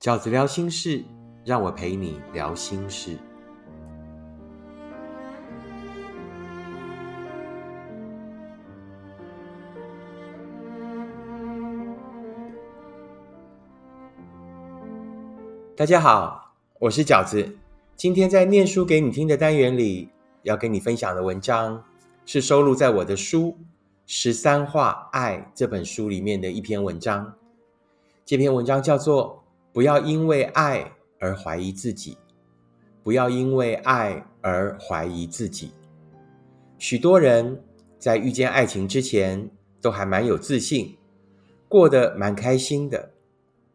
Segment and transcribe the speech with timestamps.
[0.00, 1.04] 饺子聊心事，
[1.44, 3.18] 让我陪你聊心事。
[15.76, 17.58] 大家好，我是饺子。
[17.94, 20.08] 今天在念书给你听的单元里，
[20.44, 21.84] 要跟你分享的文章
[22.24, 23.48] 是收录在我的书
[24.06, 27.34] 《十三画爱》这本书里面的一篇文章。
[28.24, 32.16] 这篇文章叫做“不要因为爱而怀疑自己”，
[33.02, 35.72] 不要因为爱而怀疑自己。
[36.78, 37.62] 许多人
[37.98, 40.96] 在遇见爱情之前，都还蛮有自信，
[41.68, 43.10] 过得蛮开心的，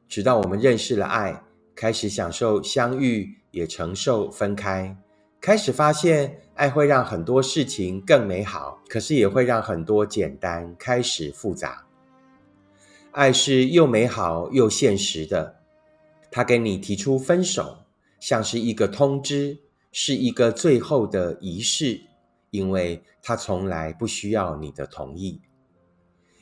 [0.08, 1.42] 直到我们认识了爱。
[1.76, 4.98] 开始享受相遇，也承受分开。
[5.42, 11.86] 开始发现，爱会让很多事情更美好，可是也会让很多简单开始复杂。
[13.12, 15.58] 爱是又美好又现实的，
[16.36, 17.78] 他跟你提出分手，
[18.20, 19.58] 像是一个通知，
[19.94, 22.02] 是一个最后的仪式，
[22.52, 25.40] 因为他从来不需要你的同意，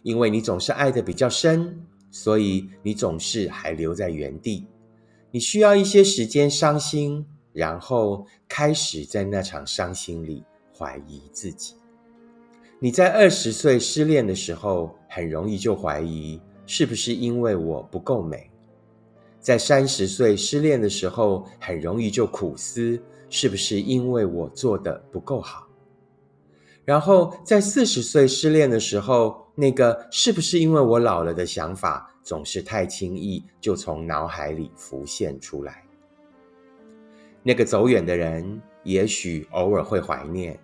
[0.02, 4.66] 因为你总是爱的比较深，所以你总是还留在原地。
[5.30, 10.44] 你需要一些时间伤心，然后开始在那场伤心里
[10.76, 11.76] 怀疑自己。
[12.80, 18.50] 你在二十岁失恋的时候，很容易就怀疑是不是因为我不够美；
[19.44, 23.00] 在三十岁失恋的时候，很容易就苦思
[23.30, 25.68] 是不是因为我做的不够好；
[26.84, 32.10] 然后在四十岁失恋的时候，那个是不是因为我老了的想法。
[32.24, 35.84] 总是太轻易就从脑海里浮现出来。
[37.44, 40.58] 那个走远的人，也许偶尔会怀念，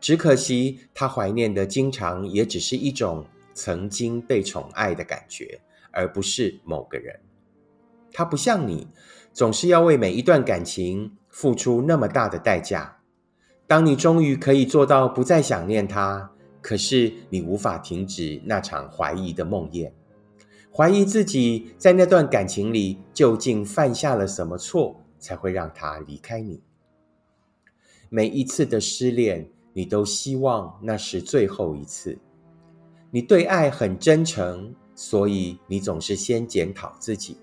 [0.00, 3.24] 只可惜他怀念的经常也只是一种
[3.54, 5.60] 曾经被宠爱的感觉，
[5.92, 7.16] 而不是某个人。
[8.14, 8.86] 他不像你，
[9.32, 12.98] 总是要为每一段感情付出那么大的代价。
[13.66, 16.30] 当你终于可以做到不再想念他，
[16.62, 19.90] 可是你无法停止那场怀疑的梦魇。
[20.72, 26.62] 怀疑自己在那段感情里究竟犯下了什么错，才会让他离开你。
[28.08, 32.16] 每一次的失恋，你都希望那是最后一次。
[33.10, 37.36] 你对爱很真诚，所以你总是先检讨自己。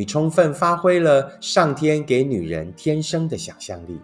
[0.00, 4.00] 你充分发挥了上天给女人天生的想象力。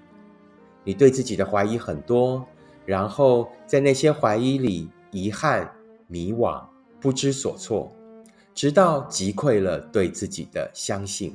[0.85, 2.47] 你对自己的怀疑很多，
[2.85, 5.75] 然后在那些怀疑里，遗憾、
[6.07, 6.63] 迷惘、
[7.01, 7.91] 不知所措。
[8.55, 11.35] 直到击溃了对自己的相信，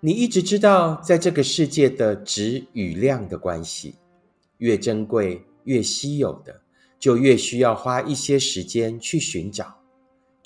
[0.00, 3.94] 你一直知道，在这个世界的质与量的关系，
[4.58, 6.60] 越珍贵、越稀有的，
[6.98, 9.76] 就越需要花一些时间去寻找。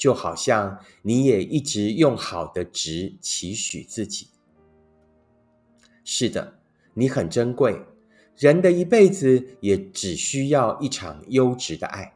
[0.06, 4.28] 就好像你也一直用好的值期许自己。
[6.04, 6.60] 是的，
[6.94, 7.82] 你很珍贵，
[8.36, 12.14] 人的一辈子也只需要一场优质的爱。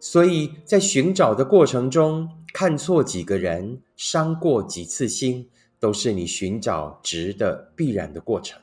[0.00, 8.60] 所以在寻找的过程中，看错几个人，伤过几次心，都是你寻找值的必然的过程。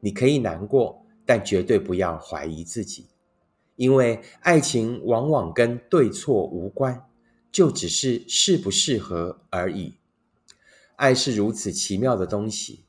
[0.00, 3.08] 你可以难过，但绝对不要怀疑自己，
[3.76, 7.04] 因为爱情往往跟对错无关，
[7.52, 9.94] 就只是适不适合而已。
[10.96, 12.84] 爱是如此奇妙的东西，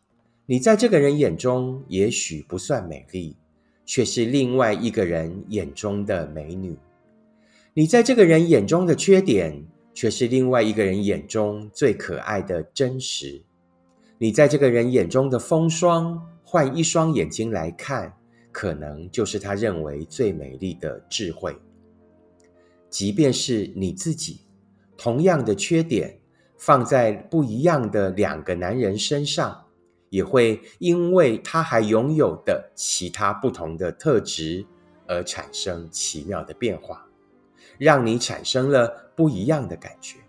[0.45, 3.35] 你在这个人眼中也许不算美丽，
[3.85, 6.77] 却是另外一个人眼中的美女。
[7.73, 13.41] 你在这个人眼中的缺点，却是另外一个人眼中最可爱的真实。
[14.19, 18.15] 你在这个人眼中的风霜，换一双眼睛来看，
[18.51, 21.55] 可能就是他认为最美丽的智慧。
[22.89, 24.41] 即便是你自己，
[25.03, 26.17] 同样的缺点，
[26.57, 29.65] 放在不一样的两个男人身上，
[30.09, 34.65] 也会因为他还拥有的其他不同的特质，
[35.05, 37.05] 而产生奇妙的变化。
[37.77, 40.19] 让你产生了不一样的感觉，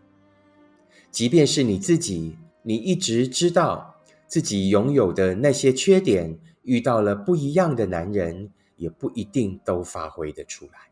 [1.08, 3.94] 即便是你自己，你一直知道
[4.26, 10.90] 自己拥有的那些缺点，遇到了不一样的男人，也不一定都发挥得出来。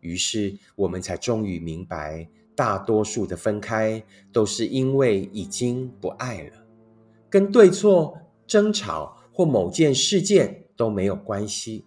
[0.00, 2.28] 于是，我们才终于明白，
[2.62, 4.00] 大多数的分开
[4.32, 6.52] 都是因为已经不爱了，
[7.28, 8.16] 跟对错、
[8.46, 11.84] 争吵或某件事件都没有关系，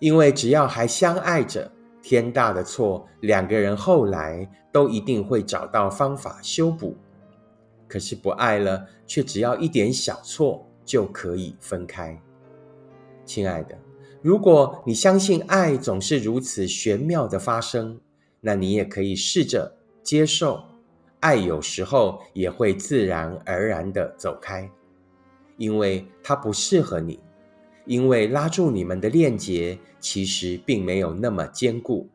[0.00, 1.70] 因为只要还相爱着。
[2.02, 6.96] 天大的错，两个人后来都一定会找到方法修补。
[7.86, 12.20] 可是不爱了，却只要一点小错就可以分开。
[13.24, 13.78] 亲爱的，
[14.20, 18.00] 如果你相信爱总是如此玄妙的发生，
[18.40, 19.72] 那你也可以试着
[20.02, 20.62] 接受，
[21.20, 24.70] 爱有时候也会自然而然的走开，
[25.56, 27.20] 因为它不适合你，
[27.86, 32.08] 因为拉住你们的链接其实并没有那么坚固，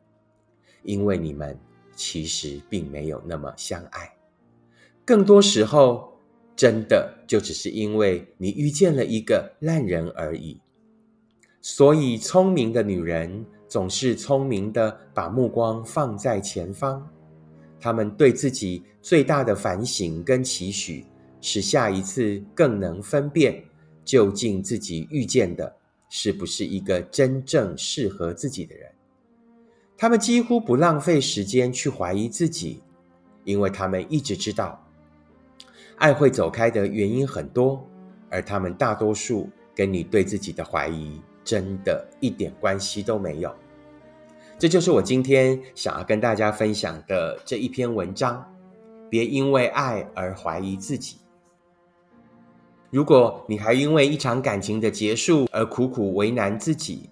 [0.83, 1.57] 因为你们
[1.95, 4.13] 其实并没有那么相爱。
[5.05, 6.11] 更多时候，
[6.55, 10.59] 真的就只是因为你遇见了一个烂人而已。
[11.61, 17.07] 所以，聪明的女人总是聪明的，把目光放在前方。
[17.87, 21.05] 他们对自己最大的反省跟期许，
[21.39, 23.63] 是下一次更能分辨，
[24.03, 25.73] 究竟自己遇见的
[26.09, 28.91] 是不是一个真正适合自己的人。
[29.97, 32.83] 他们几乎不浪费时间去怀疑自己，
[33.45, 34.85] 因为他们一直知道。
[35.95, 37.89] 爱会走开的原因很多，
[38.29, 43.55] 而他们大多数跟你对自己的怀疑真的一点关系都没有。
[44.59, 48.43] 这就是我今天想要跟大家分享的这一篇文章。
[49.09, 51.15] 别因为爱而怀疑自己。
[52.89, 57.09] 如果你还因为一场感情的结束而苦苦为难自己，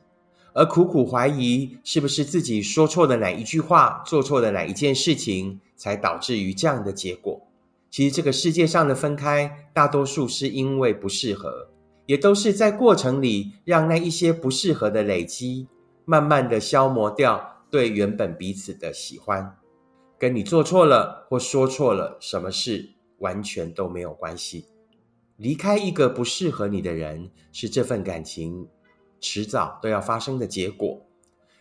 [0.53, 7.41] 而苦苦怀疑是不是自己说错了哪一句话，做错了哪一件事情，才导致于这样的结果。
[7.89, 11.69] 其实这个世界上的分开，大多数是因为不适合，
[12.07, 15.67] 也都是在过程里让那一些不适合的累积，
[16.05, 19.57] 慢慢的消磨掉对原本彼此的喜欢。
[20.17, 24.65] 跟你做错了或说错了什么事，完全都没有关系。
[25.35, 28.69] 离开一个不适合你的人，是这份感情
[29.19, 31.05] 迟早都要发生的结果。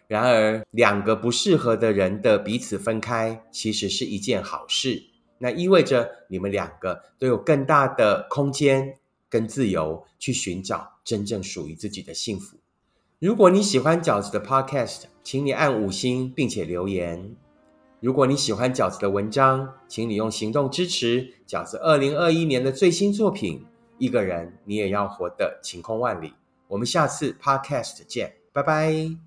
[0.06, 5.02] 然而，两个不适合的人的彼此分开，其实是一件好事。
[5.38, 8.98] 那意味着你们两个都有更大的空间
[9.28, 12.58] 跟自由去寻找真正属于自己的幸福。
[13.20, 17.34] 如果你喜欢饺子的 Podcast，请你按五星并且留言。
[18.00, 23.60] 如果你喜欢饺子的文章，请你用行动支持饺子二零二一年的最新作品
[23.96, 26.28] 《一个人你也要活得晴空万里》。
[26.68, 29.24] 我们下次 Podcast 见，拜拜。